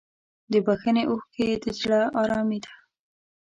[0.51, 2.73] د بښنې اوښکې د زړه ارامي ده.